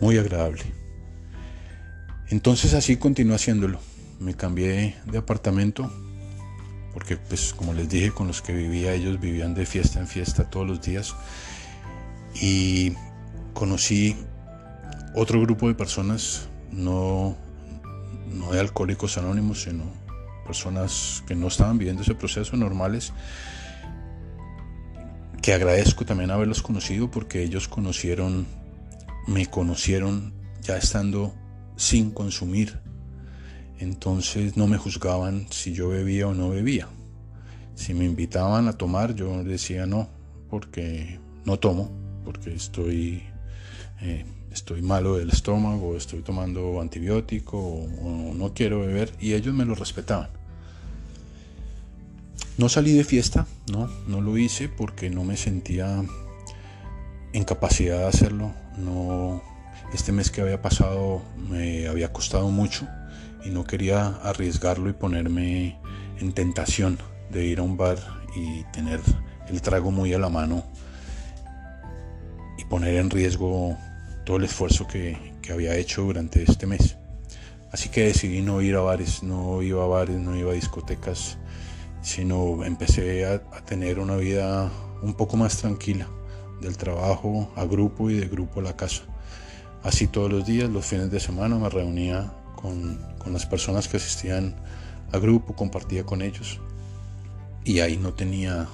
Muy 0.00 0.18
agradable. 0.18 0.62
Entonces 2.28 2.74
así 2.74 2.96
continué 2.96 3.36
haciéndolo. 3.36 3.78
Me 4.20 4.34
cambié 4.34 4.96
de 5.06 5.18
apartamento 5.18 5.90
porque 6.94 7.16
pues 7.16 7.52
como 7.52 7.74
les 7.74 7.88
dije 7.88 8.12
con 8.12 8.28
los 8.28 8.40
que 8.40 8.52
vivía 8.52 8.94
ellos 8.94 9.20
vivían 9.20 9.52
de 9.52 9.66
fiesta 9.66 9.98
en 9.98 10.06
fiesta 10.06 10.48
todos 10.48 10.66
los 10.66 10.80
días. 10.80 11.14
Y 12.40 12.92
conocí 13.52 14.16
otro 15.14 15.40
grupo 15.40 15.68
de 15.68 15.74
personas 15.74 16.48
no 16.70 17.36
no 18.28 18.52
de 18.52 18.60
alcohólicos 18.60 19.18
anónimos 19.18 19.62
sino 19.62 19.84
personas 20.46 21.22
que 21.26 21.34
no 21.34 21.48
estaban 21.48 21.78
viviendo 21.78 22.02
ese 22.02 22.14
proceso 22.14 22.56
normales 22.56 23.12
que 25.40 25.52
agradezco 25.52 26.04
también 26.04 26.30
haberlos 26.30 26.62
conocido 26.62 27.10
porque 27.10 27.42
ellos 27.42 27.68
conocieron 27.68 28.46
me 29.26 29.46
conocieron 29.46 30.32
ya 30.62 30.76
estando 30.76 31.34
sin 31.76 32.10
consumir 32.10 32.80
entonces 33.78 34.56
no 34.56 34.66
me 34.66 34.78
juzgaban 34.78 35.46
si 35.50 35.72
yo 35.72 35.88
bebía 35.88 36.28
o 36.28 36.34
no 36.34 36.50
bebía. 36.50 36.88
Si 37.74 37.92
me 37.92 38.04
invitaban 38.04 38.68
a 38.68 38.74
tomar, 38.74 39.14
yo 39.14 39.42
decía 39.42 39.86
no, 39.86 40.08
porque 40.48 41.18
no 41.44 41.58
tomo, 41.58 41.90
porque 42.24 42.54
estoy, 42.54 43.24
eh, 44.00 44.24
estoy 44.52 44.80
malo 44.80 45.16
del 45.16 45.30
estómago, 45.30 45.96
estoy 45.96 46.22
tomando 46.22 46.80
antibiótico 46.80 47.58
o, 47.58 48.32
no 48.34 48.54
quiero 48.54 48.80
beber, 48.80 49.12
y 49.20 49.34
ellos 49.34 49.54
me 49.54 49.64
lo 49.64 49.74
respetaban. 49.74 50.30
No 52.56 52.68
salí 52.68 52.92
de 52.92 53.02
fiesta, 53.02 53.48
no, 53.72 53.88
no 54.06 54.20
lo 54.20 54.38
hice 54.38 54.68
porque 54.68 55.10
no 55.10 55.24
me 55.24 55.36
sentía 55.36 56.04
en 57.32 57.44
capacidad 57.44 57.98
de 57.98 58.06
hacerlo. 58.06 58.52
No, 58.78 59.42
este 59.92 60.12
mes 60.12 60.30
que 60.30 60.40
había 60.40 60.62
pasado 60.62 61.22
me 61.48 61.88
había 61.88 62.12
costado 62.12 62.48
mucho 62.50 62.86
y 63.44 63.50
no 63.50 63.64
quería 63.64 64.06
arriesgarlo 64.22 64.88
y 64.88 64.94
ponerme 64.94 65.78
en 66.18 66.32
tentación 66.32 66.98
de 67.30 67.44
ir 67.44 67.58
a 67.58 67.62
un 67.62 67.76
bar 67.76 67.98
y 68.34 68.64
tener 68.72 69.00
el 69.48 69.60
trago 69.60 69.90
muy 69.90 70.14
a 70.14 70.18
la 70.18 70.28
mano 70.28 70.64
y 72.58 72.64
poner 72.64 72.96
en 72.96 73.10
riesgo 73.10 73.76
todo 74.24 74.38
el 74.38 74.44
esfuerzo 74.44 74.86
que, 74.86 75.34
había 75.52 75.76
hecho 75.76 76.00
durante 76.00 76.42
este 76.42 76.66
mes. 76.66 76.96
Así 77.70 77.90
que 77.90 78.04
decidí 78.04 78.40
no 78.40 78.62
ir 78.62 78.76
a 78.76 78.80
bares, 78.80 79.22
no 79.22 79.60
iba 79.60 79.84
a 79.84 79.86
bares, 79.86 80.16
no 80.16 80.34
iba 80.34 80.52
a 80.52 80.54
discotecas, 80.54 81.36
sino 82.00 82.64
empecé 82.64 83.26
a, 83.26 83.34
a 83.34 83.62
tener 83.66 83.98
una 83.98 84.16
vida 84.16 84.70
un 85.02 85.12
poco 85.12 85.36
más 85.36 85.58
tranquila, 85.58 86.08
del 86.62 86.78
trabajo 86.78 87.52
a 87.56 87.66
grupo 87.66 88.08
y 88.08 88.14
de 88.14 88.26
grupo 88.26 88.60
a 88.60 88.62
la 88.62 88.74
casa. 88.74 89.02
Así 89.82 90.06
todos 90.06 90.32
los 90.32 90.46
días, 90.46 90.70
los 90.70 90.86
fines 90.86 91.10
de 91.10 91.20
semana 91.20 91.58
me 91.58 91.68
reunía 91.68 92.32
con, 92.64 93.32
las 93.32 93.46
personas 93.46 93.88
que 93.88 93.96
asistían 93.96 94.54
a 95.12 95.18
grupo, 95.18 95.54
compartía 95.54 96.04
con 96.04 96.22
ellos 96.22 96.60
y 97.64 97.80
ahí 97.80 97.96
no 97.96 98.12
tenía 98.14 98.68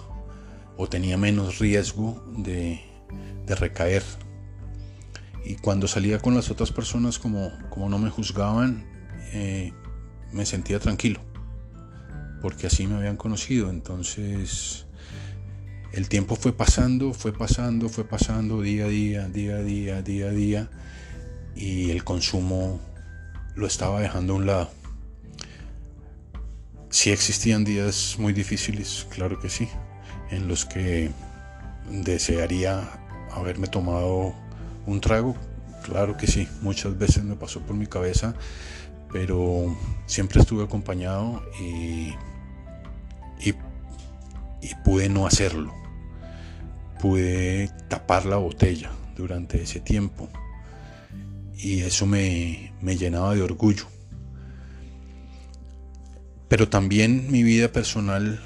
o 0.77 0.89
tenía 0.89 1.17
menos 1.17 1.59
riesgo 1.59 2.23
de, 2.37 2.81
recaer. 3.47 4.05
Y 5.45 5.57
cuando 5.57 5.89
salía 5.89 6.21
con 6.21 6.35
las 6.37 6.51
otras 6.51 6.71
personas, 6.71 7.19
como, 7.19 7.51
como 7.69 7.89
no 7.89 7.99
me 7.99 8.11
juzgaban, 8.11 8.87
eh, 9.33 9.73
me 10.33 10.47
sentía 10.47 10.79
tranquilo, 10.79 11.21
porque 12.41 12.69
así 12.69 12.87
me 12.87 12.95
habían 12.95 13.17
conocido. 13.17 13.71
Entonces, 13.71 14.87
el 15.93 16.09
tiempo 16.09 16.37
fue 16.37 16.53
pasando, 16.53 17.13
fue 17.13 17.33
pasando, 17.33 17.89
fue 17.89 18.05
pasando 18.05 18.61
día 18.61 18.85
a 18.85 18.89
día, 18.89 19.29
día 19.29 19.57
a 19.57 19.63
día, 19.63 20.03
día 20.03 20.27
a 20.27 20.31
día, 20.31 20.71
y 21.57 21.91
el 21.91 22.05
consumo 22.05 22.81
lo 23.61 23.67
estaba 23.67 24.01
dejando 24.01 24.33
a 24.33 24.37
un 24.37 24.47
lado. 24.47 24.71
Si 26.89 27.11
existían 27.11 27.63
días 27.63 28.17
muy 28.19 28.33
difíciles, 28.33 29.07
claro 29.11 29.39
que 29.39 29.51
sí, 29.51 29.69
en 30.31 30.49
los 30.49 30.65
que 30.65 31.11
desearía 31.89 32.89
haberme 33.31 33.69
tomado 33.69 34.35
un 34.87 35.01
trago, 35.01 35.37
claro 35.85 36.17
que 36.17 36.27
sí, 36.27 36.49
muchas 36.63 36.99
veces 36.99 37.23
me 37.23 37.37
pasó 37.37 37.61
por 37.61 37.77
mi 37.77 37.87
cabeza, 37.87 38.35
pero 39.13 39.77
siempre 40.07 40.41
estuve 40.41 40.65
acompañado 40.65 41.43
y, 41.61 42.15
y, 43.45 43.55
y 44.63 44.75
pude 44.85 45.09
no 45.11 45.27
hacerlo. 45.27 45.73
Pude 46.99 47.71
tapar 47.89 48.25
la 48.25 48.37
botella 48.37 48.91
durante 49.17 49.63
ese 49.63 49.81
tiempo 49.81 50.29
y 51.63 51.83
eso 51.83 52.07
me, 52.07 52.73
llenaba 52.83 53.35
de 53.35 53.43
orgullo. 53.43 53.85
Pero 56.49 56.69
también 56.69 57.31
mi 57.31 57.43
vida 57.43 57.71
personal 57.71 58.41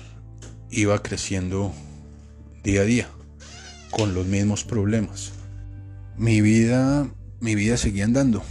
iba 0.70 1.02
creciendo 1.02 1.72
día 2.62 2.82
a 2.82 2.84
día 2.84 3.08
con 3.90 4.14
los 4.14 4.26
mismos 4.26 4.64
problemas. 4.64 5.32
Mi 6.16 6.40
vida, 6.40 7.08
mi 7.40 7.54
vida 7.54 7.76
seguía 7.76 8.04
andando. 8.04 8.42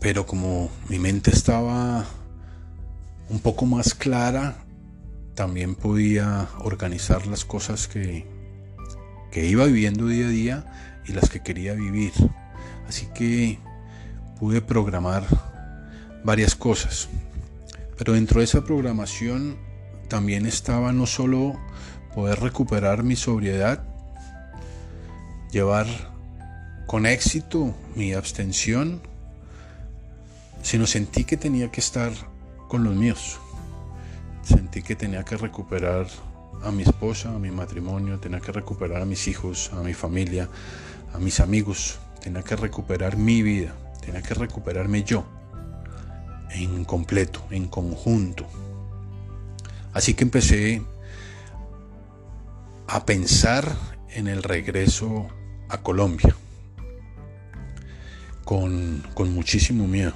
Pero 0.00 0.26
como 0.26 0.70
mi 0.88 0.98
mente 0.98 1.30
estaba 1.30 2.06
un 3.28 3.38
poco 3.40 3.66
más 3.66 3.94
clara, 3.94 4.64
también 5.34 5.74
podía 5.74 6.48
organizar 6.60 7.26
las 7.26 7.44
cosas 7.44 7.86
que, 7.86 8.26
que 9.30 9.46
iba 9.46 9.66
viviendo 9.66 10.06
día 10.06 10.26
a 10.26 10.30
día 10.30 11.00
y 11.06 11.12
las 11.12 11.28
que 11.28 11.40
quería 11.40 11.74
vivir. 11.74 12.12
Así 12.88 13.06
que 13.14 13.58
pude 14.38 14.60
programar 14.60 15.24
varias 16.24 16.54
cosas. 16.54 17.08
Pero 17.96 18.14
dentro 18.14 18.40
de 18.40 18.44
esa 18.44 18.64
programación 18.64 19.56
también 20.08 20.46
estaba 20.46 20.92
no 20.92 21.06
solo 21.06 21.58
poder 22.14 22.40
recuperar 22.40 23.02
mi 23.02 23.16
sobriedad, 23.16 23.84
llevar 25.50 25.86
con 26.86 27.06
éxito 27.06 27.74
mi 27.94 28.12
abstención, 28.12 29.00
sino 30.62 30.86
sentí 30.86 31.24
que 31.24 31.36
tenía 31.36 31.70
que 31.70 31.80
estar 31.80 32.12
con 32.68 32.84
los 32.84 32.94
míos. 32.94 33.38
Sentí 34.42 34.82
que 34.82 34.96
tenía 34.96 35.24
que 35.24 35.36
recuperar 35.36 36.06
a 36.62 36.70
mi 36.70 36.82
esposa, 36.82 37.34
a 37.34 37.38
mi 37.38 37.50
matrimonio, 37.50 38.18
tenía 38.18 38.40
que 38.40 38.52
recuperar 38.52 39.02
a 39.02 39.04
mis 39.04 39.28
hijos, 39.28 39.70
a 39.72 39.82
mi 39.82 39.94
familia, 39.94 40.48
a 41.12 41.18
mis 41.18 41.40
amigos, 41.40 41.98
tenía 42.24 42.42
que 42.42 42.56
recuperar 42.56 43.18
mi 43.18 43.42
vida, 43.42 43.74
tenía 44.00 44.22
que 44.22 44.32
recuperarme 44.32 45.04
yo, 45.04 45.26
en 46.52 46.86
completo, 46.86 47.44
en 47.50 47.68
conjunto. 47.68 48.46
Así 49.92 50.14
que 50.14 50.24
empecé 50.24 50.80
a 52.86 53.04
pensar 53.04 53.76
en 54.08 54.26
el 54.26 54.42
regreso 54.42 55.28
a 55.68 55.82
Colombia, 55.82 56.34
con, 58.46 59.06
con 59.12 59.34
muchísimo 59.34 59.86
miedo, 59.86 60.14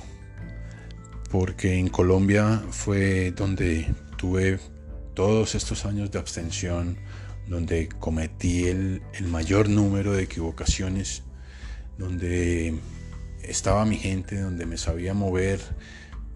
porque 1.30 1.78
en 1.78 1.88
Colombia 1.88 2.62
fue 2.70 3.32
donde 3.32 3.94
tuve 4.16 4.58
todos 5.12 5.54
estos 5.54 5.84
años 5.84 6.10
de 6.10 6.18
abstención, 6.18 6.96
donde 7.48 7.90
cometí 7.90 8.64
el, 8.64 9.02
el 9.12 9.26
mayor 9.26 9.68
número 9.68 10.12
de 10.12 10.22
equivocaciones 10.22 11.27
donde 11.98 12.78
estaba 13.42 13.84
mi 13.84 13.96
gente, 13.96 14.40
donde 14.40 14.64
me 14.64 14.78
sabía 14.78 15.12
mover, 15.12 15.60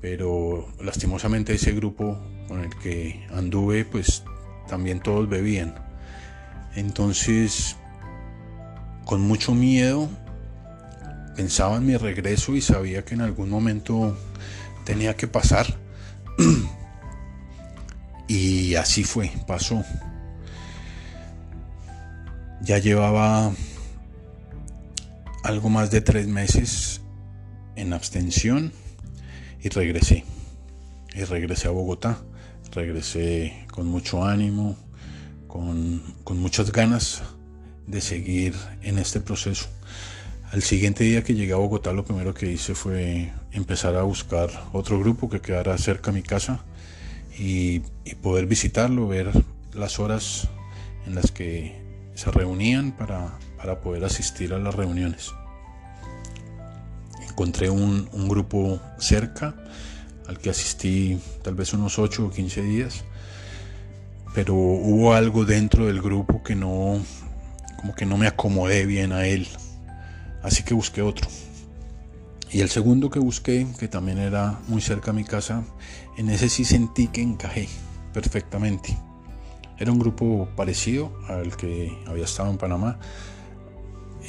pero 0.01 0.68
lastimosamente 0.81 1.55
ese 1.55 1.72
grupo 1.72 2.20
con 2.48 2.61
el 2.61 2.77
que 2.79 3.25
anduve, 3.31 3.85
pues 3.85 4.25
también 4.68 5.01
todos 5.01 5.29
bebían. 5.29 5.75
Entonces, 6.75 7.77
con 9.05 9.20
mucho 9.20 9.55
miedo, 9.55 10.11
pensaba 11.37 11.77
en 11.77 11.87
mi 11.87 11.96
regreso 11.96 12.55
y 12.57 12.61
sabía 12.61 13.05
que 13.05 13.14
en 13.14 13.20
algún 13.20 13.48
momento 13.48 14.18
tenía 14.85 15.16
que 15.16 15.29
pasar, 15.29 15.66
y 18.29 18.75
así 18.75 19.05
fue, 19.05 19.31
pasó. 19.46 19.85
Ya 22.62 22.79
llevaba 22.79 23.53
algo 25.43 25.69
más 25.69 25.91
de 25.91 26.01
tres 26.01 26.27
meses 26.27 27.01
en 27.77 27.93
abstención 27.93 28.73
y 29.63 29.69
regresé. 29.69 30.25
Y 31.15 31.25
regresé 31.25 31.69
a 31.69 31.73
Bogotá. 31.73 32.19
Regresé 32.73 33.67
con 33.71 33.87
mucho 33.87 34.25
ánimo, 34.25 34.77
con, 35.47 36.03
con 36.25 36.39
muchas 36.39 36.73
ganas 36.73 37.23
de 37.87 38.01
seguir 38.01 38.55
en 38.83 38.99
este 38.99 39.21
proceso. 39.21 39.69
Al 40.53 40.63
siguiente 40.63 41.05
día 41.05 41.23
que 41.23 41.35
llegué 41.35 41.53
a 41.53 41.57
Bogotá 41.57 41.93
lo 41.93 42.05
primero 42.05 42.35
que 42.35 42.51
hice 42.51 42.75
fue 42.75 43.33
empezar 43.53 43.97
a 43.97 44.03
buscar 44.03 44.51
otro 44.73 44.99
grupo 44.99 45.29
que 45.29 45.41
quedara 45.41 45.77
cerca 45.79 46.11
a 46.11 46.15
mi 46.15 46.23
casa 46.23 46.65
y, 47.39 47.81
poder 48.21 48.47
visitarlo, 48.47 49.09
ver 49.09 49.31
las 49.75 49.99
horas 49.99 50.49
en 51.07 51.15
las 51.15 51.33
que 51.33 51.81
se 52.15 52.31
reunían 52.31 52.93
para, 52.93 53.39
poder 53.81 54.05
asistir 54.05 54.53
a 54.53 54.59
las 54.59 54.75
reuniones. 54.75 55.33
Encontré 57.29 57.70
un, 57.70 58.09
un, 58.12 58.29
grupo 58.29 58.81
cerca 58.98 59.55
al 60.29 60.38
que 60.38 60.51
asistí 60.51 61.18
tal 61.42 61.55
vez 61.55 61.72
unos 61.72 61.98
8 61.98 62.27
o 62.27 62.31
15 62.31 62.62
días, 62.62 63.05
pero 64.35 64.55
hubo 64.55 65.14
algo 65.14 65.44
dentro 65.44 65.87
del 65.87 66.03
grupo 66.03 66.42
que 66.42 66.55
no, 66.55 67.01
como 67.81 67.94
que 67.94 68.07
no 68.07 68.16
me 68.16 68.27
acomodé 68.27 68.87
bien 68.87 69.12
a 69.12 69.27
él, 69.27 69.48
así 70.42 70.62
que 70.62 70.75
busqué 70.75 71.03
otro. 71.03 71.29
Y 72.51 72.61
el 72.61 72.68
segundo 72.68 73.09
que 73.09 73.18
busqué, 73.18 73.66
que 73.79 73.88
también 73.88 74.18
era 74.18 74.61
muy 74.68 74.83
cerca 74.83 75.11
a 75.11 75.14
mi 75.14 75.25
casa, 75.25 75.64
en 76.18 76.29
ese 76.29 76.51
sí 76.51 76.66
sentí 76.66 77.09
que 77.09 77.22
encajé 77.22 77.68
perfectamente. 78.12 78.96
Era 79.79 79.90
un 79.90 79.98
grupo 79.98 80.48
parecido 80.55 81.12
al 81.29 81.57
que 81.57 81.98
había 82.07 82.25
estado 82.25 82.51
en 82.51 82.59
Panamá, 82.59 82.98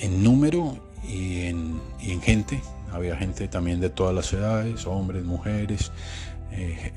en 0.02 0.24
número 0.24 0.78
y 1.08 1.42
en, 1.42 1.82
gente. 2.22 2.62
Había 2.92 3.16
gente 3.16 3.48
también 3.48 3.80
de 3.80 3.90
todas 3.90 4.14
las 4.14 4.32
edades, 4.34 4.86
hombres, 4.86 5.24
mujeres, 5.24 5.92
eh, 6.52 6.94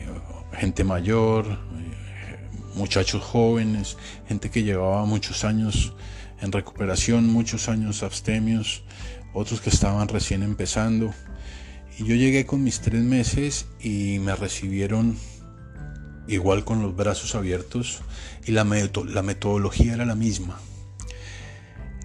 gente 0.53 0.85
mayor, 0.85 1.47
eh, 1.47 2.49
muchachos 2.75 3.23
jóvenes, 3.23 3.97
gente 4.29 4.51
que 4.51 4.63
llevaba 4.63 5.05
muchos 5.07 5.45
años 5.45 5.95
en 6.41 6.53
recuperación, 6.53 7.33
muchos 7.33 7.69
años 7.69 8.03
abstemios, 8.03 8.83
otros 9.33 9.61
que 9.61 9.71
estaban 9.71 10.09
recién 10.09 10.43
empezando. 10.43 11.15
Y 11.99 12.05
yo 12.05 12.15
llegué 12.15 12.45
con 12.45 12.63
mis 12.63 12.81
tres 12.81 13.03
meses 13.03 13.67
y 13.81 14.19
me 14.19 14.37
recibieron 14.37 15.17
igual 16.29 16.65
con 16.65 16.83
los 16.83 16.95
brazos 16.95 17.35
abiertos 17.35 18.03
y 18.45 18.53
la, 18.53 18.65
la 18.65 19.23
metodología 19.23 19.95
era 19.95 20.05
la 20.05 20.15
misma. 20.15 20.59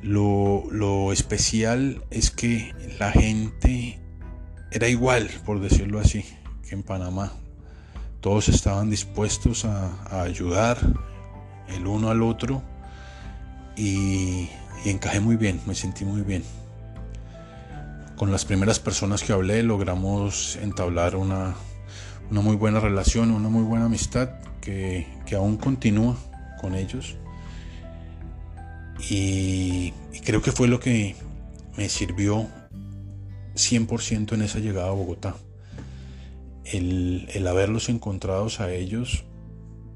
Lo, 0.02 0.64
lo, 0.72 1.14
especial 1.14 2.04
es 2.10 2.32
que 2.32 2.74
la 3.00 3.12
gente 3.12 4.00
era 4.72 4.88
igual, 4.88 5.30
por 5.46 5.60
decirlo 5.60 6.00
así, 6.00 6.26
que 6.68 6.76
en 6.76 6.84
Panamá. 6.84 7.34
Todos 8.20 8.50
estaban 8.50 8.90
dispuestos 8.90 9.66
a, 9.66 10.04
a 10.06 10.22
ayudar 10.24 10.78
el 11.76 11.88
uno 11.88 12.10
al 12.10 12.22
otro 12.22 12.62
y, 13.76 14.50
encajé 14.86 15.20
muy 15.20 15.36
bien, 15.36 15.62
me 15.66 15.76
sentí 15.76 16.06
muy 16.06 16.22
bien. 16.22 16.44
Con 18.16 18.32
las 18.32 18.46
primeras 18.46 18.80
personas 18.80 19.24
que 19.24 19.34
hablé 19.34 19.64
logramos 19.64 20.58
entablar 20.58 21.16
una, 21.16 21.56
muy 22.30 22.56
buena 22.56 22.80
relación, 22.80 23.32
una 23.32 23.50
muy 23.50 23.64
buena 23.64 23.86
amistad 23.86 24.30
que, 24.62 25.08
aún 25.36 25.58
continúa 25.58 26.18
con 26.60 26.76
ellos. 26.76 27.18
Y, 29.10 29.94
creo 30.24 30.42
que 30.42 30.52
fue 30.52 30.68
lo 30.68 30.80
que 30.80 31.16
me 31.78 31.90
sirvió 31.90 32.48
100% 33.56 34.34
en 34.34 34.42
esa 34.42 34.60
llegada 34.60 34.90
a 34.90 34.94
Bogotá. 34.94 35.36
El, 36.64 37.28
el 37.34 37.48
haberlos 37.48 37.90
encontrados 37.90 38.60
a 38.60 38.72
ellos 38.72 39.26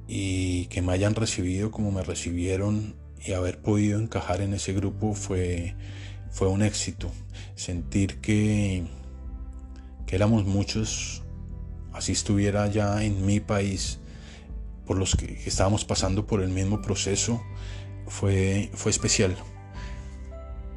y 0.07 0.65
que 0.65 0.81
me 0.81 0.93
hayan 0.93 1.15
recibido 1.15 1.71
como 1.71 1.91
me 1.91 2.03
recibieron 2.03 2.95
y 3.25 3.33
haber 3.33 3.59
podido 3.59 3.99
encajar 3.99 4.41
en 4.41 4.53
ese 4.53 4.73
grupo 4.73 5.13
fue, 5.13 5.75
fue 6.29 6.47
un 6.47 6.61
éxito. 6.61 7.11
Sentir 7.55 8.19
que, 8.21 8.83
que 10.05 10.15
éramos 10.15 10.45
muchos, 10.45 11.23
así 11.93 12.11
estuviera 12.11 12.67
ya 12.67 13.03
en 13.03 13.25
mi 13.25 13.39
país, 13.39 13.99
por 14.85 14.97
los 14.97 15.15
que 15.15 15.41
estábamos 15.45 15.85
pasando 15.85 16.27
por 16.27 16.41
el 16.41 16.49
mismo 16.49 16.81
proceso, 16.81 17.41
fue, 18.07 18.69
fue 18.73 18.91
especial. 18.91 19.35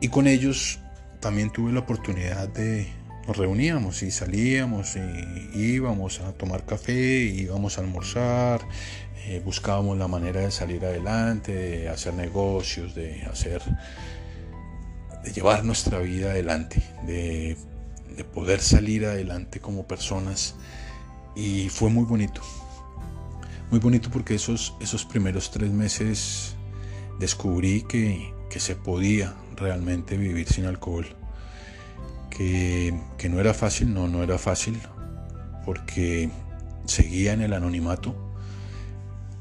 Y 0.01 0.09
con 0.09 0.27
ellos 0.27 0.79
también 1.21 1.51
tuve 1.51 1.73
la 1.73 1.81
oportunidad 1.81 2.49
de, 2.49 2.87
nos 3.27 3.37
reuníamos 3.37 4.03
y 4.03 4.11
salíamos 4.11 4.97
y 4.97 5.59
íbamos 5.59 6.21
a 6.21 6.33
tomar 6.33 6.65
café, 6.65 7.23
íbamos 7.25 7.79
a 7.79 7.81
almorzar, 7.81 8.61
eh, 9.27 9.43
buscábamos 9.45 9.99
la 9.99 10.09
manera 10.09 10.41
de 10.41 10.51
salir 10.51 10.83
adelante, 10.87 11.53
de 11.53 11.89
hacer 11.91 12.15
negocios, 12.15 12.95
de 12.95 13.23
hacer, 13.25 13.61
de 15.23 15.33
llevar 15.33 15.67
nuestra 15.67 15.99
vida 15.99 16.31
adelante, 16.31 16.83
de, 17.07 17.57
poder 18.33 18.61
salir 18.61 19.05
adelante 19.05 19.61
como 19.61 19.87
personas 19.87 20.57
y 21.37 21.69
fue 21.69 21.91
muy 21.91 22.05
bonito, 22.05 22.41
muy 23.71 23.79
bonito 23.79 24.11
porque 24.11 24.35
esos, 24.35 24.75
esos 24.81 25.05
primeros 25.05 25.53
tres 25.53 25.71
meses 25.71 26.57
descubrí 27.19 27.83
que, 27.83 28.33
que 28.51 28.61
se 28.61 28.77
podía 28.77 29.35
realmente 29.57 30.17
vivir 30.17 30.49
sin 30.49 30.67
alcohol 30.67 31.07
que, 32.39 33.29
no 33.29 33.41
era 33.41 33.53
fácil, 33.53 33.93
no, 33.93 34.07
no 34.07 34.23
era 34.23 34.39
fácil, 34.39 34.81
porque 35.65 36.31
seguía 36.87 37.33
en 37.33 37.43
el 37.43 37.53
anonimato, 37.53 38.15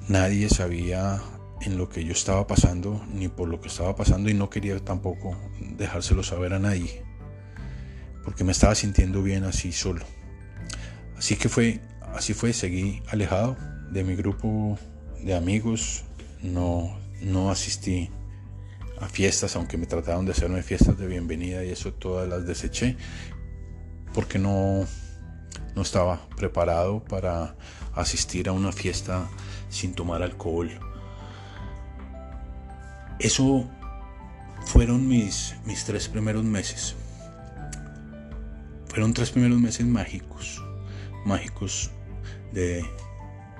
nadie 0.08 0.50
sabía 0.50 1.22
en 1.62 1.78
lo 1.78 1.90
que 1.90 2.04
yo 2.04 2.12
estaba 2.12 2.48
pasando, 2.48 3.06
ni 3.13 3.28
por 3.28 3.48
lo 3.50 3.62
que 3.62 3.68
estaba 3.68 3.96
pasando, 3.96 4.30
y 4.30 4.34
no 4.34 4.50
quería 4.50 4.80
tampoco 4.80 5.38
dejárselo 5.60 6.24
saber 6.24 6.54
a 6.54 6.60
nadie, 6.60 7.04
porque 8.24 8.44
me 8.44 8.52
estaba 8.52 8.74
sintiendo 8.74 9.22
bien 9.22 9.44
así 9.44 9.72
solo. 9.72 10.04
Así 11.18 11.36
que 11.36 11.50
fue, 11.50 11.82
así 12.16 12.34
fue, 12.34 12.52
seguí 12.52 13.02
alejado 13.10 13.58
de 13.92 14.04
mi 14.04 14.16
grupo 14.16 14.78
de 15.22 15.36
amigos, 15.36 16.04
no, 16.42 16.98
no 17.21 17.51
asistí 17.51 18.10
a 18.99 19.08
fiestas, 19.08 19.56
aunque 19.56 19.77
me 19.77 19.86
trataron 19.86 20.25
de 20.25 20.32
hacerme 20.32 20.63
fiestas 20.63 20.97
de 20.97 21.08
bienvenida 21.08 21.63
y 21.63 21.69
eso 21.69 21.93
todas 21.93 22.27
las 22.27 22.45
deseché, 22.45 22.97
porque 24.13 24.39
no, 24.39 24.86
no 25.75 25.82
estaba 25.82 26.27
preparado 26.36 27.03
para 27.03 27.56
asistir 27.93 28.49
a 28.49 28.51
una 28.51 28.71
fiesta 28.71 29.27
sin 29.69 29.93
tomar 29.93 30.23
alcohol. 30.23 30.69
Eso 33.19 33.67
fueron 34.65 35.08
mis, 35.08 35.56
mis 35.65 35.86
tres 35.86 36.08
primeros 36.08 36.43
meses. 36.43 36.95
Fueron 38.88 39.13
tres 39.13 39.32
primeros 39.32 39.60
meses 39.60 39.86
mágicos, 39.86 40.63
mágicos 41.25 41.91
de 42.51 42.86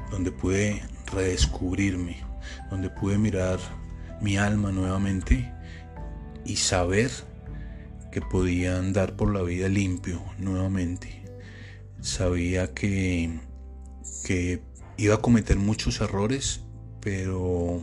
donde 0.10 0.32
pude 0.32 0.82
redescubrirme, 1.12 2.24
donde 2.70 2.90
pude 2.90 3.18
mirar 3.18 3.60
mi 4.22 4.38
alma 4.38 4.72
nuevamente 4.72 5.52
y 6.46 6.56
saber 6.56 7.12
que 8.12 8.22
podía 8.22 8.78
andar 8.78 9.16
por 9.16 9.34
la 9.34 9.42
vida 9.42 9.68
limpio 9.70 10.22
nuevamente. 10.40 11.24
Sabía 12.02 12.74
que, 12.74 13.40
que 14.26 14.62
iba 14.98 15.16
a 15.16 15.22
cometer 15.22 15.58
muchos 15.58 16.02
errores, 16.02 16.62
pero 17.02 17.82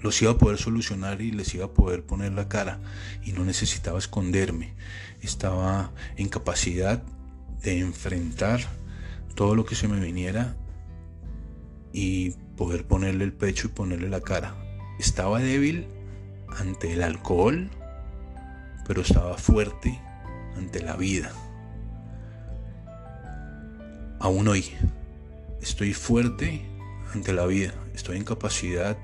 los 0.00 0.20
iba 0.22 0.32
a 0.32 0.38
poder 0.38 0.58
solucionar 0.58 1.20
y 1.20 1.30
les 1.30 1.54
iba 1.54 1.66
a 1.66 1.72
poder 1.72 2.04
poner 2.04 2.32
la 2.32 2.48
cara 2.48 2.80
y 3.24 3.32
no 3.32 3.44
necesitaba 3.44 3.98
esconderme. 3.98 4.74
Estaba 5.20 5.92
en 6.16 6.28
capacidad 6.28 7.02
de 7.62 7.80
enfrentar 7.80 8.60
todo 9.34 9.54
lo 9.54 9.64
que 9.64 9.74
se 9.74 9.88
me 9.88 9.98
viniera 9.98 10.56
y 11.92 12.34
poder 12.56 12.84
ponerle 12.84 13.24
el 13.24 13.32
pecho 13.32 13.68
y 13.68 13.70
ponerle 13.70 14.08
la 14.08 14.20
cara. 14.20 14.54
Estaba 14.98 15.40
débil 15.40 15.86
ante 16.58 16.92
el 16.92 17.02
alcohol, 17.02 17.70
pero 18.86 19.02
estaba 19.02 19.36
fuerte 19.36 20.00
ante 20.56 20.82
la 20.82 20.96
vida. 20.96 21.32
Aún 24.20 24.48
hoy 24.48 24.64
estoy 25.60 25.92
fuerte 25.92 26.64
ante 27.12 27.32
la 27.32 27.46
vida, 27.46 27.74
estoy 27.94 28.16
en 28.16 28.24
capacidad 28.24 28.96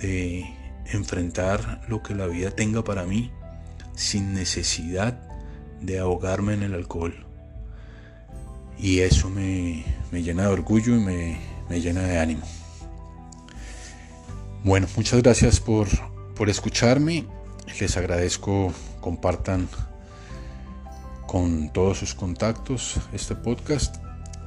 de 0.00 0.44
enfrentar 0.86 1.82
lo 1.88 2.02
que 2.02 2.14
la 2.14 2.26
vida 2.26 2.50
tenga 2.50 2.82
para 2.84 3.04
mí 3.04 3.30
sin 3.94 4.34
necesidad 4.34 5.20
de 5.80 5.98
ahogarme 5.98 6.54
en 6.54 6.62
el 6.62 6.74
alcohol. 6.74 7.26
Y 8.78 9.00
eso 9.00 9.28
me, 9.28 9.84
llena 10.10 10.44
de 10.44 10.48
orgullo 10.48 10.96
y 10.96 11.00
me, 11.00 11.38
me, 11.70 11.80
llena 11.80 12.02
de 12.02 12.18
ánimo. 12.18 12.42
Bueno, 14.62 14.86
muchas 14.96 15.22
gracias 15.22 15.60
por, 15.60 15.88
por 16.34 16.50
escucharme. 16.50 17.26
Les 17.80 17.96
agradezco, 17.96 18.74
compartan 19.00 19.68
con 21.26 21.72
todos 21.72 21.98
sus 21.98 22.14
contactos 22.14 22.96
este 23.12 23.34
podcast 23.36 23.96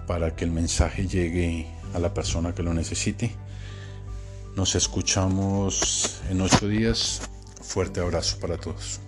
para 0.06 0.36
que 0.36 0.44
el 0.44 0.52
mensaje 0.52 1.08
llegue 1.08 1.68
a 1.94 2.00
la 2.00 2.14
persona 2.14 2.54
que 2.54 2.62
lo 2.62 2.74
necesite. 2.74 3.32
Nos 4.56 4.76
escuchamos 4.76 6.22
en 6.30 6.42
ocho 6.42 6.68
días. 6.68 7.22
Fuerte 7.62 8.02
abrazo 8.02 8.38
para 8.40 8.58
todos. 8.58 9.03